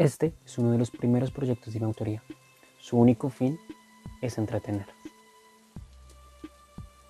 Este 0.00 0.32
es 0.46 0.56
uno 0.56 0.70
de 0.70 0.78
los 0.78 0.90
primeros 0.90 1.30
proyectos 1.30 1.74
de 1.74 1.80
mi 1.80 1.84
autoría. 1.84 2.22
Su 2.78 2.96
único 2.96 3.28
fin 3.28 3.58
es 4.22 4.38
entretener. 4.38 4.86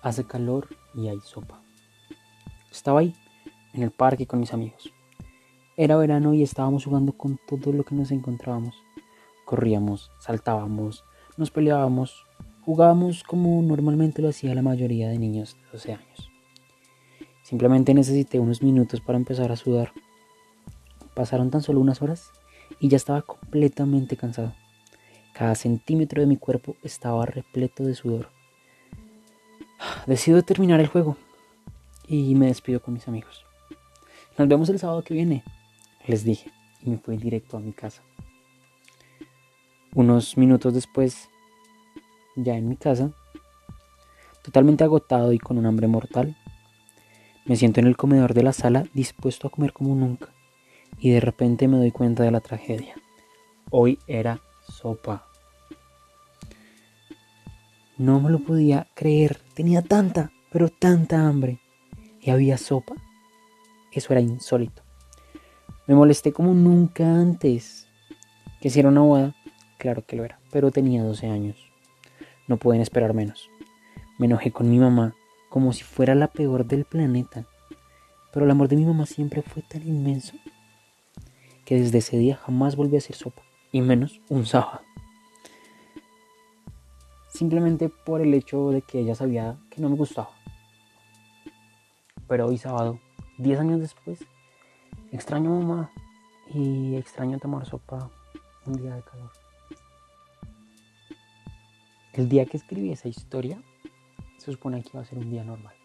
Hace 0.01 0.25
calor 0.25 0.67
y 0.93 1.07
hay 1.07 1.21
sopa. 1.21 1.61
Estaba 2.69 2.99
ahí, 2.99 3.15
en 3.71 3.83
el 3.83 3.91
parque 3.91 4.27
con 4.27 4.41
mis 4.41 4.53
amigos. 4.53 4.91
Era 5.77 5.95
verano 5.95 6.33
y 6.33 6.43
estábamos 6.43 6.83
jugando 6.83 7.13
con 7.13 7.39
todo 7.47 7.71
lo 7.71 7.85
que 7.85 7.95
nos 7.95 8.11
encontrábamos. 8.11 8.75
Corríamos, 9.45 10.11
saltábamos, 10.19 11.05
nos 11.37 11.49
peleábamos, 11.49 12.25
jugábamos 12.65 13.23
como 13.23 13.61
normalmente 13.61 14.21
lo 14.21 14.27
hacía 14.27 14.53
la 14.53 14.63
mayoría 14.63 15.07
de 15.07 15.17
niños 15.17 15.55
de 15.55 15.71
12 15.71 15.93
años. 15.93 16.29
Simplemente 17.43 17.93
necesité 17.93 18.37
unos 18.41 18.61
minutos 18.61 18.99
para 18.99 19.17
empezar 19.17 19.49
a 19.49 19.55
sudar. 19.55 19.93
Pasaron 21.13 21.51
tan 21.51 21.61
solo 21.61 21.79
unas 21.79 22.01
horas 22.01 22.33
y 22.79 22.87
ya 22.87 22.97
estaba 22.97 23.21
completamente 23.21 24.17
cansado. 24.17 24.53
Cada 25.33 25.55
centímetro 25.55 26.21
de 26.21 26.27
mi 26.27 26.37
cuerpo 26.37 26.75
estaba 26.83 27.25
repleto 27.25 27.83
de 27.83 27.95
sudor. 27.95 28.29
Decido 30.05 30.41
terminar 30.43 30.79
el 30.79 30.87
juego 30.87 31.17
y 32.07 32.35
me 32.35 32.47
despido 32.47 32.81
con 32.81 32.93
mis 32.93 33.07
amigos. 33.07 33.45
Nos 34.37 34.47
vemos 34.47 34.69
el 34.69 34.79
sábado 34.79 35.03
que 35.03 35.13
viene, 35.13 35.43
les 36.07 36.23
dije, 36.23 36.51
y 36.81 36.89
me 36.89 36.97
fui 36.97 37.17
directo 37.17 37.57
a 37.57 37.59
mi 37.59 37.73
casa. 37.73 38.01
Unos 39.93 40.37
minutos 40.37 40.73
después, 40.73 41.29
ya 42.35 42.55
en 42.55 42.69
mi 42.69 42.77
casa, 42.77 43.11
totalmente 44.43 44.83
agotado 44.83 45.33
y 45.33 45.39
con 45.39 45.57
un 45.57 45.65
hambre 45.65 45.87
mortal, 45.87 46.37
me 47.45 47.55
siento 47.55 47.79
en 47.79 47.87
el 47.87 47.97
comedor 47.97 48.33
de 48.33 48.43
la 48.43 48.53
sala 48.53 48.85
dispuesto 48.93 49.47
a 49.47 49.51
comer 49.51 49.73
como 49.73 49.95
nunca 49.95 50.30
y 50.99 51.11
de 51.11 51.19
repente 51.19 51.67
me 51.67 51.77
doy 51.77 51.91
cuenta 51.91 52.23
de 52.23 52.31
la 52.31 52.39
tragedia. 52.39 52.95
Hoy 53.69 53.99
era 54.07 54.41
sopa. 54.67 55.27
No 57.97 58.19
me 58.19 58.29
lo 58.29 58.39
podía 58.39 58.87
creer. 58.95 59.39
Tenía 59.53 59.81
tanta, 59.81 60.31
pero 60.51 60.69
tanta 60.69 61.27
hambre. 61.27 61.59
Y 62.19 62.29
había 62.29 62.57
sopa. 62.57 62.95
Eso 63.91 64.13
era 64.13 64.21
insólito. 64.21 64.83
Me 65.87 65.95
molesté 65.95 66.31
como 66.33 66.53
nunca 66.53 67.03
antes. 67.03 67.87
Que 68.59 68.69
si 68.69 68.79
era 68.79 68.89
una 68.89 69.01
boda, 69.01 69.35
claro 69.77 70.03
que 70.05 70.15
lo 70.15 70.23
era, 70.23 70.39
pero 70.51 70.71
tenía 70.71 71.03
12 71.03 71.27
años. 71.27 71.57
No 72.47 72.57
pueden 72.57 72.81
esperar 72.81 73.13
menos. 73.13 73.49
Me 74.19 74.27
enojé 74.27 74.51
con 74.51 74.69
mi 74.69 74.77
mamá 74.77 75.15
como 75.49 75.73
si 75.73 75.83
fuera 75.83 76.15
la 76.15 76.27
peor 76.27 76.65
del 76.65 76.85
planeta. 76.85 77.45
Pero 78.31 78.45
el 78.45 78.51
amor 78.51 78.67
de 78.67 78.77
mi 78.77 78.85
mamá 78.85 79.05
siempre 79.05 79.41
fue 79.41 79.63
tan 79.63 79.85
inmenso 79.87 80.35
que 81.65 81.75
desde 81.75 81.99
ese 81.99 82.17
día 82.17 82.37
jamás 82.37 82.75
volví 82.75 82.95
a 82.95 82.99
hacer 82.99 83.15
sopa, 83.15 83.41
y 83.71 83.81
menos 83.81 84.21
un 84.29 84.45
sábado. 84.45 84.81
Simplemente 87.29 87.89
por 87.89 88.21
el 88.21 88.33
hecho 88.33 88.69
de 88.69 88.81
que 88.81 88.99
ella 88.99 89.15
sabía 89.15 89.57
que 89.69 89.81
no 89.81 89.89
me 89.89 89.95
gustaba. 89.95 90.31
Pero 92.27 92.47
hoy 92.47 92.57
sábado, 92.57 92.99
10 93.37 93.59
años 93.59 93.79
después, 93.79 94.19
extraño 95.11 95.49
mamá 95.49 95.91
y 96.53 96.95
extraño 96.95 97.39
tomar 97.39 97.65
sopa 97.65 98.09
un 98.65 98.73
día 98.73 98.95
de 98.95 99.01
calor. 99.03 99.31
El 102.13 102.27
día 102.27 102.45
que 102.45 102.57
escribí 102.57 102.91
esa 102.91 103.07
historia, 103.07 103.61
se 104.37 104.51
supone 104.51 104.83
que 104.83 104.89
iba 104.93 105.01
a 105.01 105.05
ser 105.05 105.17
un 105.17 105.29
día 105.29 105.43
normal. 105.43 105.75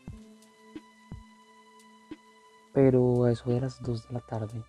Pero 2.72 3.24
a 3.24 3.32
eso 3.32 3.50
de 3.50 3.60
las 3.60 3.82
2 3.82 4.08
de 4.08 4.14
la 4.14 4.20
tarde 4.20 4.62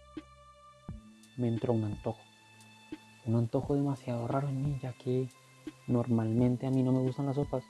me 1.38 1.48
entró 1.48 1.74
un 1.74 1.86
antojo. 1.86 2.20
Un 3.26 3.36
antojo 3.36 3.76
demasiado 3.76 4.28
raro 4.28 4.50
en 4.50 4.62
mí, 4.62 4.80
ya 4.82 4.94
que 4.94 5.30
normalmente 5.88 6.68
a 6.68 6.72
mí 6.72 6.84
no 6.84 6.92
me 6.92 7.00
gustan 7.00 7.28
las 7.28 7.36
sopas. 7.36 7.64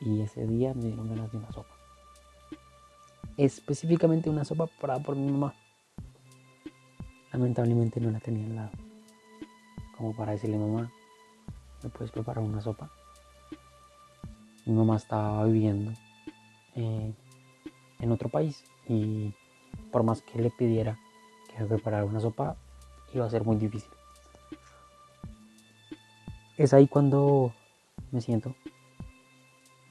Y 0.00 0.20
ese 0.20 0.46
día 0.46 0.74
me 0.74 0.86
dieron 0.86 1.08
ganas 1.08 1.30
de 1.30 1.38
una 1.38 1.52
sopa. 1.52 1.76
Específicamente 3.36 4.30
una 4.30 4.44
sopa 4.44 4.66
preparada 4.66 5.02
por 5.02 5.16
mi 5.16 5.30
mamá. 5.30 5.54
Lamentablemente 7.32 8.00
no 8.00 8.10
la 8.10 8.20
tenía 8.20 8.46
al 8.46 8.56
lado. 8.56 8.70
Como 9.96 10.14
para 10.14 10.32
decirle, 10.32 10.58
mamá, 10.58 10.90
¿me 11.82 11.90
puedes 11.90 12.10
preparar 12.10 12.42
una 12.44 12.60
sopa? 12.60 12.90
Mi 14.66 14.74
mamá 14.74 14.96
estaba 14.96 15.44
viviendo 15.44 15.92
eh, 16.74 17.12
en 18.00 18.12
otro 18.12 18.28
país 18.28 18.64
y 18.88 19.34
por 19.90 20.02
más 20.02 20.22
que 20.22 20.40
le 20.40 20.50
pidiera 20.50 20.98
que 21.56 21.64
preparar 21.64 22.04
una 22.04 22.20
sopa 22.20 22.56
iba 23.12 23.26
a 23.26 23.30
ser 23.30 23.44
muy 23.44 23.56
difícil. 23.56 23.90
Es 26.56 26.72
ahí 26.72 26.86
cuando 26.86 27.52
me 28.10 28.20
siento 28.20 28.54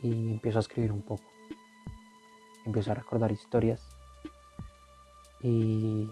y 0.02 0.32
empiezo 0.32 0.60
a 0.60 0.62
escribir 0.62 0.92
un 0.92 1.02
poco. 1.02 1.24
Empiezo 2.66 2.92
a 2.92 2.96
recordar 2.96 3.32
historias 3.32 3.88
y, 5.42 6.10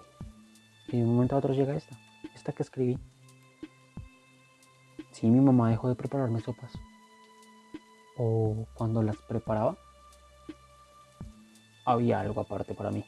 y 0.87 0.97
de 0.97 1.03
un 1.03 1.13
momento 1.13 1.35
a 1.35 1.39
otro 1.39 1.53
llega 1.53 1.75
esta, 1.75 1.97
esta 2.33 2.51
que 2.51 2.63
escribí. 2.63 2.97
Si 5.11 5.27
mi 5.27 5.39
mamá 5.39 5.69
dejó 5.69 5.89
de 5.89 5.95
prepararme 5.95 6.39
sopas 6.39 6.73
o 8.17 8.66
cuando 8.73 9.01
las 9.01 9.17
preparaba, 9.17 9.77
había 11.85 12.19
algo 12.19 12.41
aparte 12.41 12.73
para 12.73 12.91
mí. 12.91 13.03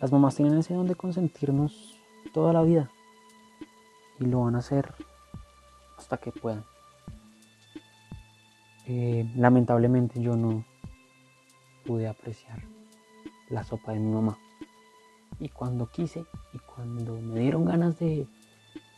Las 0.00 0.12
mamás 0.12 0.36
tienen 0.36 0.58
ese 0.58 0.74
don 0.74 0.86
de 0.86 0.94
consentirnos 0.94 1.98
toda 2.34 2.52
la 2.52 2.62
vida 2.62 2.90
y 4.18 4.26
lo 4.26 4.42
van 4.42 4.54
a 4.54 4.58
hacer 4.58 4.94
hasta 5.96 6.18
que 6.18 6.32
puedan. 6.32 6.64
Eh, 8.86 9.28
lamentablemente 9.34 10.20
yo 10.20 10.36
no 10.36 10.64
pude 11.84 12.06
apreciar 12.08 12.62
la 13.48 13.64
sopa 13.64 13.92
de 13.92 14.00
mi 14.00 14.12
mamá. 14.12 14.38
Y 15.40 15.48
cuando 15.48 15.86
quise 15.86 16.24
y 16.52 16.58
cuando 16.58 17.14
me 17.14 17.40
dieron 17.40 17.64
ganas 17.64 17.98
de 17.98 18.26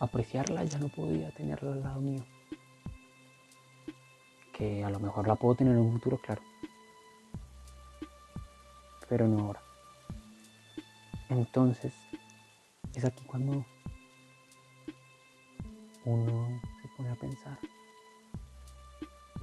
apreciarla, 0.00 0.64
ya 0.64 0.78
no 0.78 0.88
podía 0.88 1.30
tenerla 1.30 1.72
al 1.72 1.82
lado 1.82 2.00
mío. 2.00 2.24
Que 4.52 4.84
a 4.84 4.90
lo 4.90 4.98
mejor 4.98 5.28
la 5.28 5.36
puedo 5.36 5.54
tener 5.54 5.74
en 5.74 5.80
un 5.80 5.92
futuro, 5.92 6.18
claro. 6.18 6.42
Pero 9.08 9.26
no 9.26 9.40
ahora. 9.40 9.67
Entonces, 11.28 11.92
es 12.94 13.04
aquí 13.04 13.22
cuando 13.24 13.64
uno 16.04 16.60
se 16.80 16.88
pone 16.96 17.10
a 17.10 17.14
pensar 17.16 17.58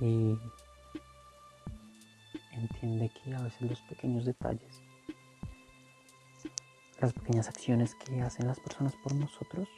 y 0.01 0.35
entiende 2.51 3.09
que 3.09 3.35
a 3.35 3.41
veces 3.41 3.61
los 3.61 3.81
pequeños 3.81 4.25
detalles, 4.25 4.81
las 6.99 7.13
pequeñas 7.13 7.47
acciones 7.49 7.93
que 7.93 8.19
hacen 8.21 8.47
las 8.47 8.59
personas 8.59 8.95
por 8.95 9.13
nosotros, 9.13 9.69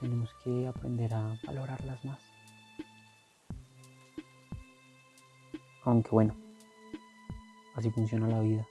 tenemos 0.00 0.34
que 0.42 0.66
aprender 0.66 1.14
a 1.14 1.38
valorarlas 1.46 2.04
más. 2.04 2.20
Aunque 5.84 6.10
bueno, 6.10 6.34
así 7.76 7.90
funciona 7.90 8.26
la 8.26 8.40
vida 8.40 8.66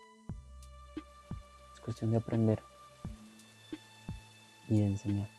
cuestión 1.83 2.11
de 2.11 2.17
aprender 2.17 2.61
y 4.67 4.79
de 4.79 4.85
enseñar. 4.87 5.29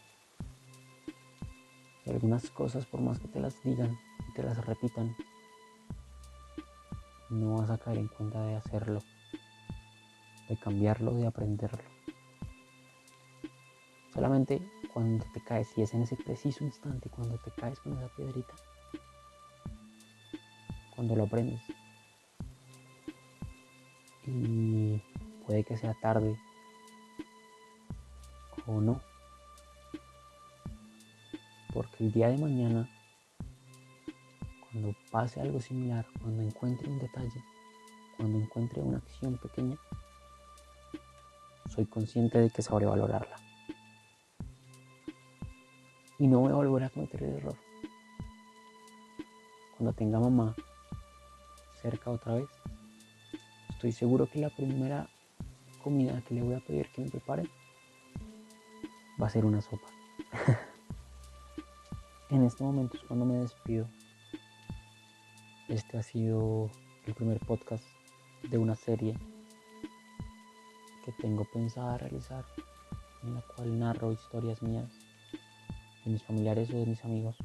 Y 2.05 2.11
algunas 2.11 2.51
cosas, 2.51 2.87
por 2.87 3.01
más 3.01 3.19
que 3.19 3.29
te 3.29 3.41
las 3.41 3.63
digan 3.63 3.99
y 4.29 4.33
te 4.35 4.43
las 4.43 4.65
repitan, 4.65 5.17
no 7.31 7.57
vas 7.57 7.71
a 7.71 7.79
caer 7.79 7.99
en 7.99 8.09
cuenta 8.09 8.45
de 8.45 8.57
hacerlo, 8.57 9.01
de 10.49 10.57
cambiarlo, 10.59 11.15
de 11.15 11.27
aprenderlo. 11.27 11.83
Solamente 14.13 14.63
cuando 14.93 15.25
te 15.33 15.43
caes, 15.43 15.69
y 15.77 15.83
es 15.83 15.93
en 15.95 16.03
ese 16.03 16.17
preciso 16.17 16.63
instante, 16.63 17.09
cuando 17.09 17.37
te 17.39 17.51
caes 17.51 17.81
con 17.81 17.95
esa 17.95 18.09
piedrita, 18.15 18.55
cuando 20.95 21.17
lo 21.17 21.25
aprendes. 21.25 21.63
Y 24.27 25.03
Puede 25.47 25.65
que 25.65 25.77
sea 25.77 25.95
tarde 26.01 26.39
o 28.67 28.81
no. 28.81 29.01
Porque 31.73 32.05
el 32.05 32.13
día 32.13 32.29
de 32.29 32.39
mañana, 32.39 32.89
cuando 34.61 34.95
pase 35.11 35.41
algo 35.41 35.61
similar, 35.61 36.07
cuando 36.21 36.43
encuentre 36.43 36.89
un 36.89 36.99
detalle, 36.99 37.45
cuando 38.17 38.39
encuentre 38.39 38.81
una 38.81 38.99
acción 38.99 39.37
pequeña, 39.39 39.77
soy 41.75 41.87
consciente 41.87 42.39
de 42.39 42.51
que 42.51 42.63
sabré 42.63 42.87
valorarla. 42.87 43.37
Y 46.19 46.29
no 46.29 46.41
voy 46.41 46.53
a 46.53 46.55
volver 46.55 46.85
a 46.85 46.91
cometer 46.91 47.23
el 47.25 47.35
error. 47.35 47.57
Cuando 49.77 49.93
tenga 49.93 50.21
mamá 50.21 50.55
cerca 51.83 52.11
otra 52.11 52.35
vez, 52.35 52.49
estoy 53.71 53.91
seguro 53.91 54.31
que 54.31 54.39
la 54.39 54.51
primera 54.51 55.09
comida 55.85 56.23
que 56.23 56.35
le 56.35 56.43
voy 56.43 56.55
a 56.55 56.61
pedir 56.61 56.89
que 56.89 57.03
me 57.03 57.11
prepare 57.11 57.47
va 59.21 59.27
a 59.27 59.31
ser 59.31 59.45
una 59.45 59.61
sopa. 59.61 59.87
en 62.31 62.43
este 62.43 62.65
momento 62.65 62.97
es 62.97 63.03
cuando 63.05 63.27
me 63.27 63.35
despido. 63.35 63.87
Este 65.69 65.99
ha 65.99 66.03
sido 66.03 66.71
el 67.07 67.15
primer 67.15 67.39
podcast 67.41 67.85
de 68.51 68.57
una 68.57 68.75
serie 68.75 69.19
que 71.05 71.13
tengo 71.13 71.47
pensada 71.53 71.99
realizar, 71.99 72.47
en 73.23 73.35
la 73.35 73.43
cual 73.43 73.79
narro 73.79 74.11
historias 74.11 74.63
mías, 74.63 74.91
de 76.05 76.13
mis 76.13 76.23
familiares 76.23 76.71
o 76.71 76.79
de 76.79 76.87
mis 76.87 77.05
amigos. 77.05 77.37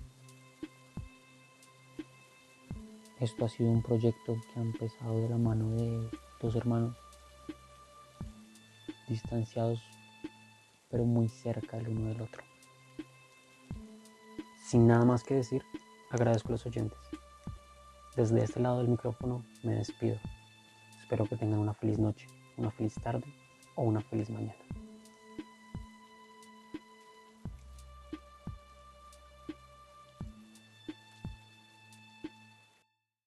Esto 3.20 3.44
ha 3.44 3.50
sido 3.50 3.70
un 3.70 3.84
proyecto 3.84 4.38
que 4.54 4.60
ha 4.60 4.64
empezado 4.64 5.20
de 5.20 5.28
la 5.28 5.38
mano 5.38 5.72
de 5.72 6.10
dos 6.42 6.56
hermanos 6.56 6.96
distanciados 9.10 9.82
pero 10.90 11.06
muy 11.06 11.30
cerca 11.30 11.78
el 11.78 11.88
uno 11.88 12.10
del 12.10 12.22
otro. 12.22 12.44
Sin 14.68 14.88
nada 14.88 15.06
más 15.06 15.24
que 15.24 15.36
decir, 15.36 15.64
agradezco 16.12 16.50
a 16.50 16.52
los 16.54 16.66
oyentes. 16.66 17.00
Desde 18.16 18.44
este 18.44 18.60
lado 18.60 18.80
del 18.80 18.88
micrófono 18.88 19.46
me 19.64 19.76
despido. 19.76 20.18
Espero 21.02 21.26
que 21.26 21.38
tengan 21.38 21.60
una 21.60 21.74
feliz 21.74 21.98
noche, 21.98 22.28
una 22.58 22.72
feliz 22.72 22.96
tarde 22.96 23.26
o 23.76 23.84
una 23.84 24.02
feliz 24.02 24.30
mañana. 24.30 24.60